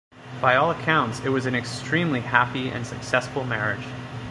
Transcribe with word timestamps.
By 0.41 0.55
all 0.55 0.71
accounts, 0.71 1.19
it 1.19 1.29
was 1.29 1.45
an 1.45 1.53
extremely 1.53 2.21
happy 2.21 2.69
and 2.69 2.87
successful 2.87 3.43
marriage. 3.43 3.85